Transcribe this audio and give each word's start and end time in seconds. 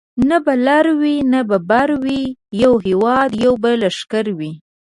نه 0.29 0.37
به 0.45 0.53
لر 0.65 0.85
وي 1.01 1.15
نه 1.31 1.41
به 1.49 1.57
بر 1.69 1.89
وي 2.03 2.21
یو 2.61 2.73
هیواد 2.85 3.31
یو 3.45 3.53
به 3.63 3.71
لښکر 3.81 4.25
وي 4.37 4.51